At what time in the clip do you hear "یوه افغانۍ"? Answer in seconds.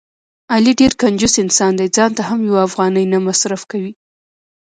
2.49-3.05